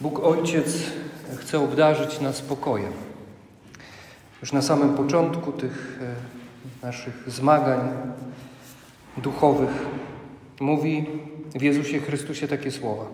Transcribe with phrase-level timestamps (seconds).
[0.00, 0.82] Bóg Ojciec
[1.38, 2.92] chce obdarzyć nas spokojem.
[4.40, 6.00] Już na samym początku tych
[6.82, 7.80] e, naszych zmagań
[9.16, 9.86] duchowych
[10.60, 11.06] mówi
[11.54, 13.04] w Jezusie Chrystusie takie słowa: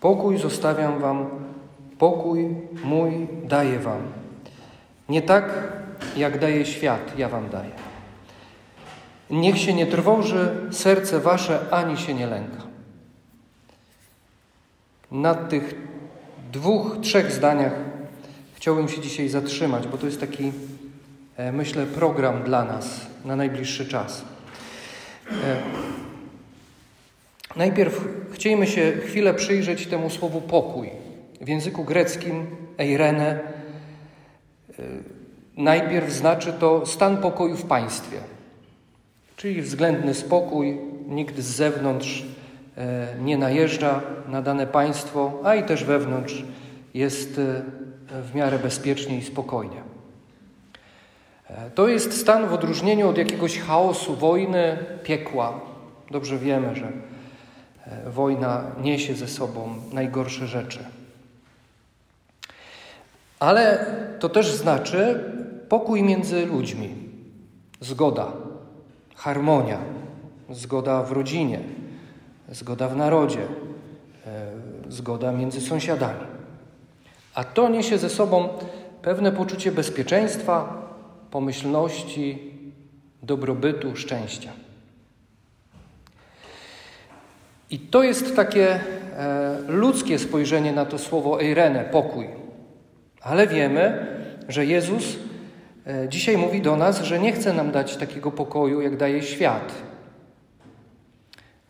[0.00, 1.26] Pokój zostawiam Wam,
[1.98, 4.02] pokój mój daję Wam.
[5.08, 5.72] Nie tak,
[6.16, 7.70] jak daje świat, ja Wam daję.
[9.30, 12.62] Niech się nie trwoży serce Wasze, ani się nie lęka.
[15.10, 15.74] nad tych
[16.52, 17.72] dwóch, trzech zdaniach
[18.54, 20.52] chciałbym się dzisiaj zatrzymać, bo to jest taki,
[21.36, 24.22] e, myślę, program dla nas na najbliższy czas.
[25.30, 25.34] E,
[27.56, 30.90] najpierw chcielibyśmy się chwilę przyjrzeć temu słowu pokój.
[31.40, 32.46] W języku greckim
[32.78, 34.82] eirene e,
[35.56, 38.16] najpierw znaczy to stan pokoju w państwie,
[39.36, 42.24] czyli względny spokój, nikt z zewnątrz
[43.20, 46.44] nie najeżdża na dane państwo, a i też wewnątrz
[46.94, 49.82] jest e, w miarę bezpiecznie i spokojnie.
[51.50, 55.60] E, to jest stan w odróżnieniu od jakiegoś chaosu, wojny, piekła.
[56.10, 56.92] Dobrze wiemy, że
[57.86, 60.78] e, wojna niesie ze sobą najgorsze rzeczy.
[63.40, 63.86] Ale
[64.18, 65.24] to też znaczy
[65.68, 66.94] pokój między ludźmi,
[67.80, 68.32] zgoda,
[69.14, 69.78] harmonia,
[70.50, 71.60] zgoda w rodzinie,
[72.48, 73.46] zgoda w narodzie,
[74.88, 76.26] zgoda między sąsiadami.
[77.34, 78.48] A to niesie ze sobą
[79.02, 80.82] pewne poczucie bezpieczeństwa,
[81.30, 82.52] pomyślności,
[83.22, 84.52] dobrobytu, szczęścia.
[87.70, 88.80] I to jest takie e,
[89.68, 92.26] ludzkie spojrzenie na to słowo eirene, pokój.
[93.20, 94.06] Ale wiemy,
[94.48, 95.16] że Jezus
[95.86, 99.72] e, dzisiaj mówi do nas, że nie chce nam dać takiego pokoju, jak daje świat.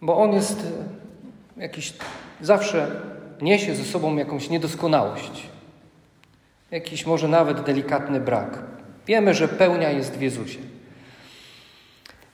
[0.06, 0.60] Bo on jest
[1.56, 1.92] e, jakiś,
[2.40, 2.90] zawsze
[3.42, 5.42] niesie ze sobą jakąś niedoskonałość
[6.70, 8.58] jakiś może nawet delikatny brak.
[9.06, 10.58] Wiemy, że pełnia jest w Jezusie.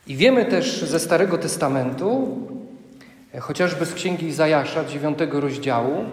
[0.07, 2.39] I wiemy też ze Starego Testamentu,
[3.41, 6.05] chociażby z Księgi Izajasza, dziewiątego rozdziału,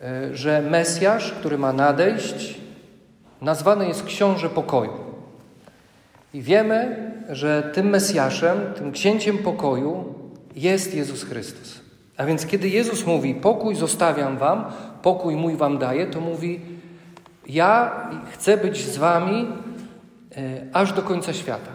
[0.00, 2.54] e, że Mesjasz, który ma nadejść,
[3.40, 4.92] nazwany jest Książę Pokoju.
[6.34, 10.14] I wiemy, że tym Mesjaszem, tym Księciem Pokoju
[10.56, 11.80] jest Jezus Chrystus.
[12.16, 14.64] A więc kiedy Jezus mówi, pokój zostawiam wam,
[15.02, 16.60] pokój mój wam daję, to mówi,
[17.46, 17.92] ja
[18.32, 19.48] chcę być z wami
[20.36, 21.70] e, aż do końca świata.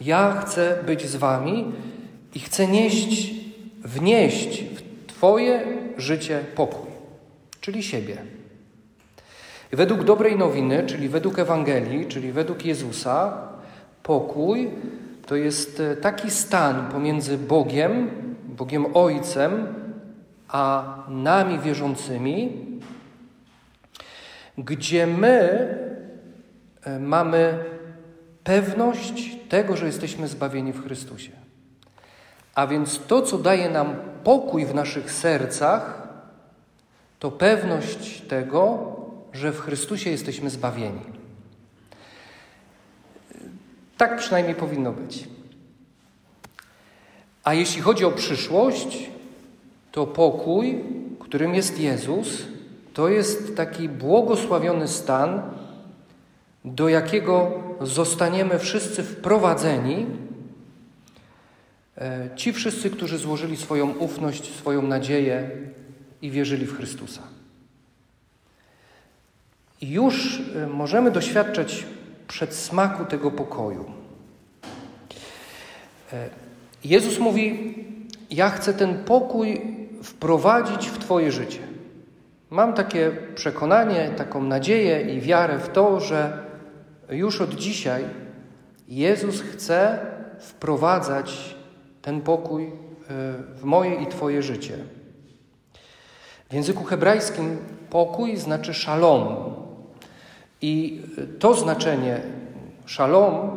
[0.00, 1.72] Ja chcę być z wami
[2.34, 3.34] i chcę nieść,
[3.84, 5.66] wnieść w Twoje
[5.96, 6.90] życie pokój,
[7.60, 8.16] czyli siebie.
[9.72, 13.48] Według dobrej nowiny, czyli według Ewangelii, czyli według Jezusa,
[14.02, 14.70] pokój
[15.26, 18.10] to jest e, taki stan pomiędzy Bogiem,
[18.48, 19.66] Bogiem Ojcem,
[20.48, 22.66] a nami wierzącymi,
[24.58, 25.38] gdzie my
[26.82, 27.64] e, mamy
[28.44, 31.32] pewność tego, że jesteśmy zbawieni w Chrystusie.
[32.54, 36.08] A więc to, co daje nam pokój w naszych sercach,
[37.18, 38.78] to pewność tego,
[39.32, 41.21] że w Chrystusie jesteśmy zbawieni.
[44.02, 45.28] Tak przynajmniej powinno być.
[47.44, 49.10] A jeśli chodzi o przyszłość,
[49.92, 50.84] to pokój,
[51.20, 52.42] którym jest Jezus,
[52.94, 55.42] to jest taki błogosławiony stan,
[56.64, 60.06] do jakiego zostaniemy wszyscy wprowadzeni.
[61.98, 65.50] E, ci wszyscy, którzy złożyli swoją ufność, swoją nadzieję
[66.22, 67.22] i wierzyli w Chrystusa.
[69.80, 71.86] I już e, możemy doświadczać
[72.32, 73.84] przedsmaku tego pokoju.
[76.12, 76.28] E,
[76.84, 77.74] Jezus mówi:
[78.30, 79.60] Ja chcę ten pokój
[80.02, 81.60] wprowadzić w Twoje życie.
[82.50, 86.38] Mam takie przekonanie, taką nadzieję i wiarę w to, że
[87.10, 88.04] już od dzisiaj
[88.88, 89.98] Jezus chce
[90.38, 91.56] wprowadzać
[92.02, 92.70] ten pokój e,
[93.54, 94.76] w moje i Twoje życie.
[96.50, 97.58] W języku hebrajskim
[97.90, 99.54] pokój znaczy szalom.
[100.62, 101.02] I
[101.38, 102.20] to znaczenie
[102.86, 103.48] szalom e,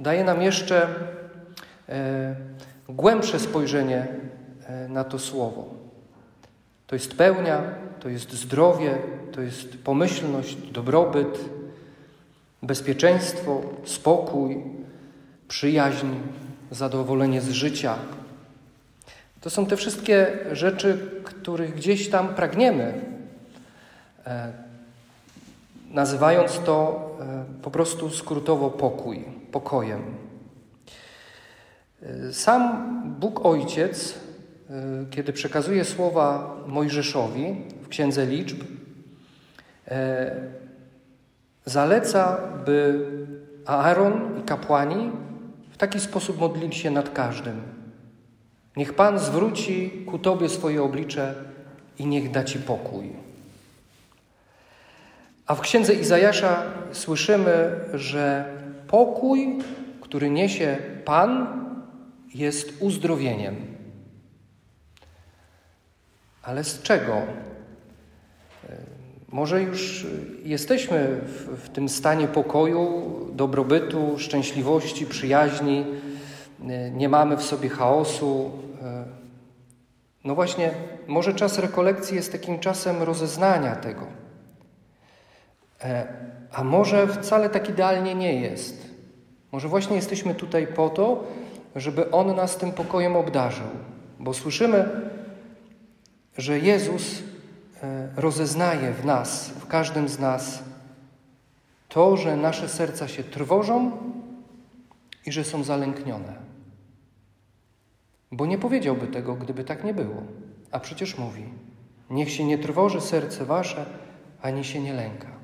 [0.00, 0.86] daje nam jeszcze
[1.88, 2.36] e,
[2.88, 4.06] głębsze spojrzenie
[4.88, 5.74] na to słowo.
[6.86, 7.62] To jest pełnia,
[8.00, 8.98] to jest zdrowie,
[9.32, 11.38] to jest pomyślność, dobrobyt,
[12.62, 14.62] bezpieczeństwo, spokój,
[15.48, 16.06] przyjaźń,
[16.70, 17.94] zadowolenie z życia.
[19.40, 23.00] To są te wszystkie rzeczy, których gdzieś tam pragniemy,
[24.26, 24.52] e,
[25.90, 30.02] nazywając to e, po prostu skrótowo pokój, pokojem.
[32.02, 32.88] E, sam
[33.20, 34.28] Bóg Ojciec
[35.10, 38.62] kiedy przekazuje słowa Mojżeszowi w Księdze Liczb,
[39.88, 40.36] e,
[41.64, 43.06] zaleca, by
[43.66, 45.10] Aaron i kapłani
[45.70, 47.62] w taki sposób modlili się nad każdym.
[48.76, 51.34] Niech Pan zwróci ku Tobie swoje oblicze
[51.98, 53.27] i niech da Ci pokój.
[55.48, 56.62] A w księdze Izajasza
[56.92, 58.54] słyszymy, że
[58.88, 59.58] pokój,
[60.00, 61.46] który niesie Pan,
[62.34, 63.56] jest uzdrowieniem.
[66.42, 67.22] Ale z czego?
[69.28, 70.06] Może już
[70.44, 75.86] jesteśmy w, w, tym stanie pokoju, dobrobytu, szczęśliwości, przyjaźni,
[76.92, 78.50] nie mamy w sobie chaosu.
[80.24, 80.70] No właśnie,
[81.06, 84.27] może czas rekolekcji jest takim czasem rozeznania tego.
[86.52, 88.88] A może wcale tak idealnie nie jest.
[89.52, 91.24] Może właśnie jesteśmy tutaj po to,
[91.76, 93.66] żeby On nas tym pokojem obdarzył,
[94.18, 94.88] bo słyszymy,
[96.38, 97.22] że Jezus
[97.82, 100.62] e, rozeznaje w nas, w każdym z nas,
[101.88, 103.92] to, że nasze serca się trwożą
[105.26, 106.34] i że są zalęknione.
[108.32, 110.22] Bo nie powiedziałby tego, gdyby tak nie było.
[110.70, 111.44] A przecież mówi:
[112.10, 113.86] Niech się nie trwoży serce wasze,
[114.42, 115.37] ani się nie lęka.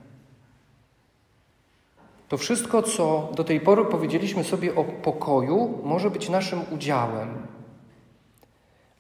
[2.29, 7.47] To wszystko, co do tej pory powiedzieliśmy sobie o pokoju, może być naszym udziałem.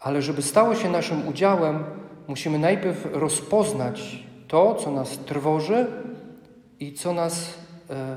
[0.00, 1.84] Ale żeby stało się naszym udziałem,
[2.28, 5.86] musimy najpierw rozpoznać to, co nas trwoży
[6.80, 7.54] i co nas
[7.90, 8.16] e,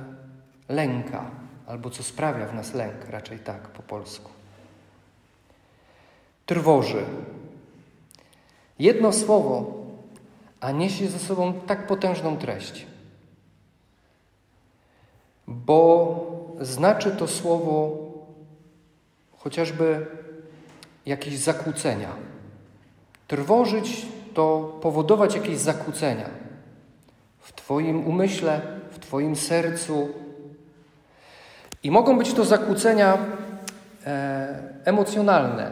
[0.69, 1.31] lęka,
[1.67, 4.31] albo co sprawia w nas lęk, raczej tak po polsku.
[6.45, 7.05] Trwoży.
[8.79, 9.73] Jedno słowo,
[10.59, 12.86] a niesie ze sobą tak potężną treść
[15.47, 17.97] bo znaczy to słowo
[19.37, 20.05] chociażby
[21.05, 22.09] jakieś zakłócenia.
[23.27, 26.29] Trwożyć to powodować jakieś zakłócenia
[27.39, 28.61] w Twoim umyśle,
[28.91, 30.07] w Twoim sercu.
[31.83, 33.17] I mogą być to zakłócenia
[34.05, 35.71] e, emocjonalne.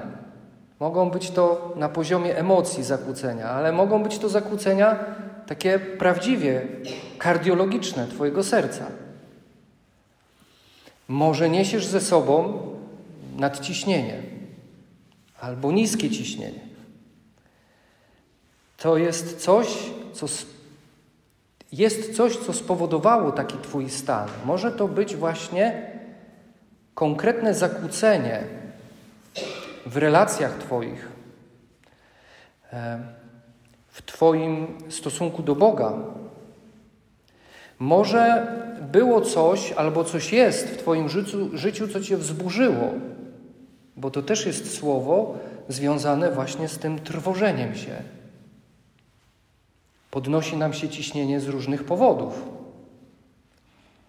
[0.79, 4.99] Mogą być to na poziomie emocji zakłócenia, ale mogą być to zakłócenia
[5.47, 6.67] takie prawdziwie
[7.17, 8.85] kardiologiczne Twojego serca.
[11.07, 12.61] Może niesiesz ze sobą
[13.37, 14.21] nadciśnienie
[15.39, 16.59] albo niskie ciśnienie.
[18.77, 19.67] To jest coś,
[20.13, 20.25] co
[21.71, 24.29] jest coś, co spowodowało taki Twój stan.
[24.45, 25.91] Może to być właśnie
[26.95, 28.43] konkretne zakłócenie
[29.85, 31.07] w relacjach Twoich,
[33.87, 35.93] w Twoim stosunku do Boga,
[37.79, 38.47] może
[38.81, 42.93] było coś albo coś jest w Twoim życiu, życiu, co Cię wzburzyło,
[43.95, 45.37] bo to też jest słowo
[45.69, 47.95] związane właśnie z tym trwożeniem się.
[50.11, 52.41] Podnosi nam się ciśnienie z różnych powodów.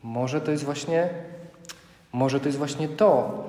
[0.03, 1.09] Może to jest właśnie,
[2.13, 3.45] może to jest właśnie to,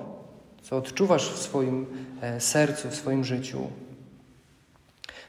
[0.62, 1.86] co odczuwasz w swoim
[2.22, 3.60] e, sercu, w swoim życiu.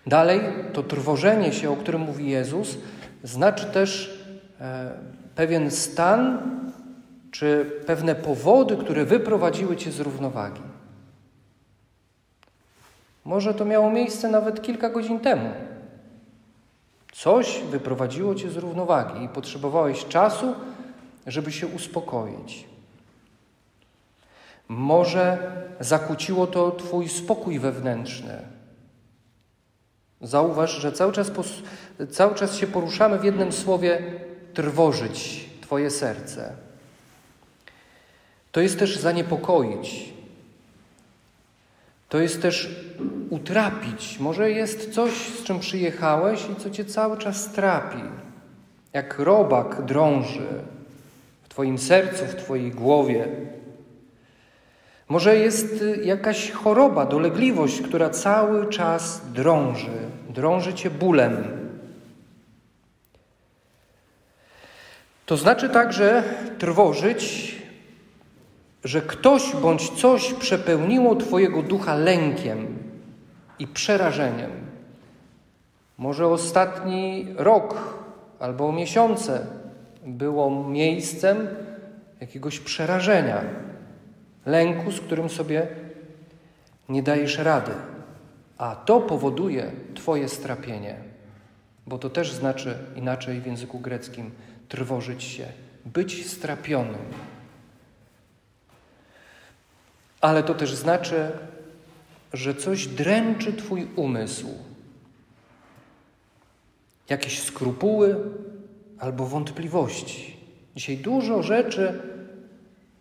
[0.06, 0.41] Dalej,
[0.73, 2.79] to trwożenie się, o którym mówi Jezus,
[3.25, 4.18] znaczy też
[5.34, 6.38] pewien stan
[7.31, 10.62] czy pewne powody, które wyprowadziły cię z równowagi.
[13.24, 15.50] Może to miało miejsce nawet kilka godzin temu.
[17.12, 20.55] Coś wyprowadziło cię z równowagi i potrzebowałeś czasu,
[21.27, 22.69] żeby się uspokoić.
[24.69, 28.43] Może zakłóciło to Twój spokój wewnętrzny.
[30.20, 31.31] Zauważ, że cały czas,
[32.10, 34.20] cały czas się poruszamy w jednym słowie
[34.58, 36.53] trwożyć Twoje serce.
[38.53, 40.12] To jest też zaniepokoić.
[42.08, 42.84] To jest też
[43.31, 44.19] utrapić.
[44.19, 48.03] Może jest coś, z czym przyjechałeś i co Cię cały czas trapi.
[48.93, 50.48] Jak robak drąży
[51.43, 53.29] w Twoim sercu, w Twojej głowie.
[55.08, 59.98] Może jest jakaś choroba, dolegliwość, która cały czas drąży,
[60.29, 61.57] drąży Cię bólem,
[65.29, 66.23] To znaczy także
[66.58, 67.55] trwożyć,
[68.85, 72.79] że ktoś bądź coś przepełniło Twojego ducha lękiem
[73.58, 74.51] i przerażeniem.
[75.99, 77.99] Może ostatni rok
[78.41, 79.47] albo miesiące
[80.06, 81.49] było miejscem
[82.20, 83.41] jakiegoś przerażenia,
[84.47, 85.67] lęku, z którym sobie
[86.89, 87.73] nie dajesz rady.
[88.58, 90.97] A to powoduje Twoje strapienie,
[91.87, 94.31] bo to też znaczy inaczej w języku greckim
[94.69, 95.46] trwożyć się,
[95.84, 97.05] być strapionym.
[100.20, 101.32] Ale to też znaczy
[102.32, 104.48] że coś dręczy Twój umysł.
[107.08, 108.17] Jakieś skrupuły
[108.98, 110.37] albo wątpliwości.
[110.77, 112.03] Dzisiaj dużo rzeczy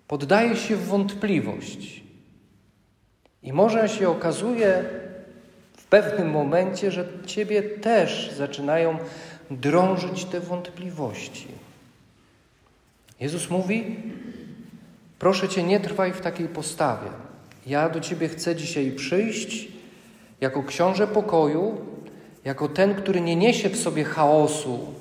[0.08, 2.04] poddaje się w wątpliwość.
[3.44, 4.84] I może się okazuje
[5.78, 8.98] w pewnym momencie, że Ciebie też zaczynają
[9.52, 11.48] drążyć te wątpliwości.
[13.20, 13.96] Jezus mówi:
[15.20, 17.10] Proszę Cię, nie trwaj w takiej postawie.
[17.66, 19.68] Ja do Ciebie chcę dzisiaj przyjść
[20.42, 21.82] jako książę pokoju,
[22.46, 24.94] jako ten, który nie niesie w sobie chaosu,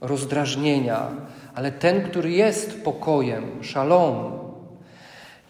[0.00, 1.10] rozdrażnienia,
[1.54, 4.38] ale ten, który jest pokojem, szalom.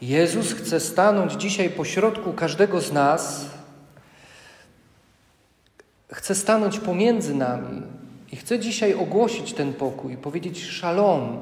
[0.02, 3.46] Jezus chce stanąć dzisiaj pośrodku każdego z nas,
[6.12, 7.82] chce stanąć pomiędzy nami
[8.33, 11.38] i chce dzisiaj ogłosić ten pokój, powiedzieć: Szalom,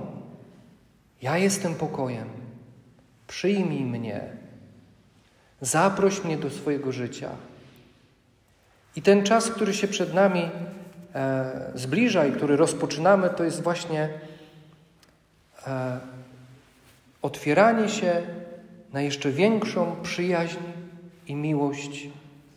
[1.23, 2.29] ja jestem pokojem,
[3.27, 4.21] przyjmij mnie,
[5.61, 7.31] zaproś mnie do swojego życia.
[8.97, 10.51] I ten czas, który się przed nami
[11.15, 14.09] e, zbliża i który rozpoczynamy, to jest właśnie
[15.67, 16.01] e,
[17.23, 18.23] otwieranie się
[18.93, 20.59] na jeszcze większą przyjaźń
[21.27, 22.09] i miłość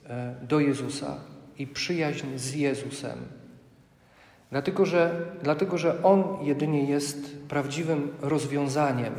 [0.10, 1.20] e, do Jezusa
[1.58, 3.18] i przyjaźń z Jezusem.
[4.52, 9.14] Dlatego że, dlatego, że On jedynie jest prawdziwym rozwiązaniem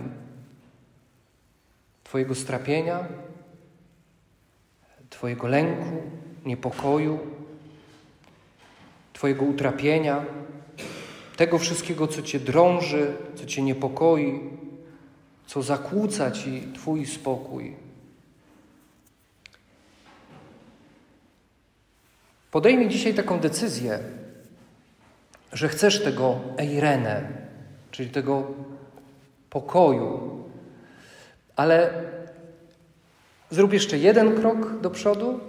[2.05, 3.09] Twojego strapienia,
[5.11, 6.03] Twojego lęku,
[6.47, 7.19] niepokoju,
[9.13, 10.25] Twojego utrapienia,
[11.37, 14.41] tego wszystkiego, co Cię drąży, co Cię niepokoi,
[15.47, 17.77] co zakłóca Ci Twój spokój.
[22.51, 23.99] Podejmij dzisiaj taką decyzję,
[25.53, 27.23] że chcesz tego eirene,
[27.91, 28.47] czyli tego
[29.51, 30.45] pokoju,
[31.57, 31.91] ale
[33.51, 35.41] zrób jeszcze jeden krok do przodu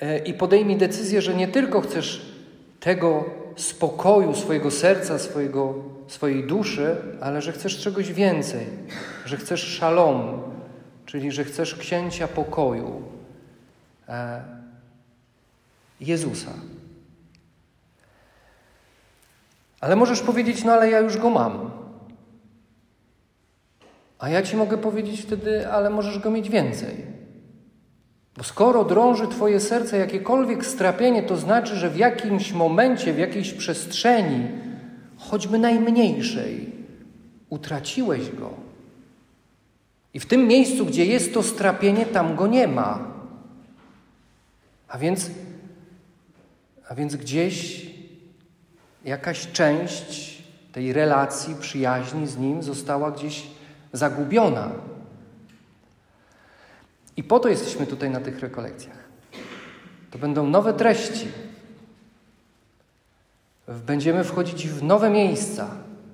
[0.00, 2.32] e, i podejmij decyzję, że nie tylko chcesz
[2.80, 3.24] tego
[3.56, 5.74] spokoju swojego serca, swojego,
[6.08, 8.66] swojej duszy, ale że chcesz czegoś więcej,
[9.24, 10.42] że chcesz szalom,
[11.06, 13.02] czyli że chcesz księcia pokoju
[14.08, 14.42] e,
[16.00, 16.50] Jezusa.
[19.80, 21.70] Ale możesz powiedzieć, no ale ja już go mam.
[24.18, 27.06] A ja ci mogę powiedzieć wtedy, ale możesz go mieć więcej.
[28.36, 33.52] Bo skoro drąży Twoje serce jakiekolwiek strapienie, to znaczy, że w jakimś momencie, w jakiejś
[33.52, 34.48] przestrzeni,
[35.18, 36.72] choćby najmniejszej,
[37.48, 38.50] utraciłeś go.
[40.14, 43.14] I w tym miejscu, gdzie jest to strapienie, tam go nie ma.
[44.88, 45.30] A więc,
[46.88, 47.87] a więc gdzieś
[49.04, 53.46] jakaś część tej relacji, przyjaźni z Nim została gdzieś
[53.92, 54.70] zagubiona.
[57.16, 59.08] I po to jesteśmy tutaj na tych rekolekcjach.
[60.10, 61.28] To będą nowe treści.
[63.68, 65.70] Będziemy wchodzić w nowe miejsca,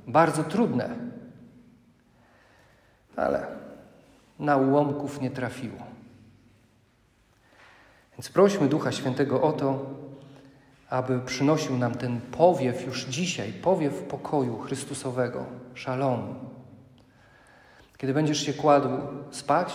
[0.07, 0.89] bardzo trudne.
[3.17, 3.47] Ale
[4.39, 5.79] na ułomków nie trafiło.
[8.19, 9.87] Więc prośmy Ducha Świętego o to,
[10.91, 16.35] aby przynosił nam ten powiew już dzisiaj, powiew pokoju Chrystusowego, szalom.
[17.99, 18.89] Kiedy będziesz się kładł
[19.31, 19.75] spać,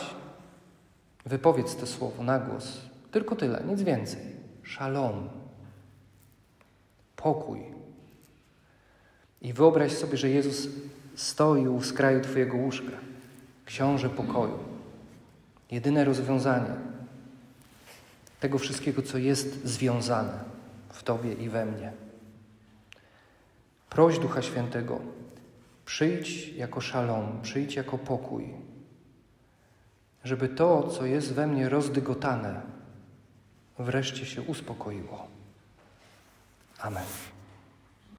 [1.25, 2.77] wypowiedz to słowo na głos.
[3.11, 4.21] Tylko tyle, nic więcej.
[4.63, 5.29] Szalom.
[7.15, 7.63] Pokój.
[9.41, 10.67] I wyobraź sobie, że Jezus
[11.15, 12.91] stoi u skraju Twojego łóżka.
[13.65, 14.59] Książę pokoju.
[15.71, 16.75] Jedyne rozwiązanie
[18.39, 20.58] tego wszystkiego, co jest związane
[20.89, 21.91] w Tobie i we mnie.
[23.89, 24.99] Proś Ducha Świętego,
[25.85, 28.53] przyjdź jako szalom, przyjdź jako pokój,
[30.23, 32.61] żeby to, co jest we mnie rozdygotane,
[33.79, 35.27] wreszcie się uspokoiło.
[36.79, 37.05] Amen.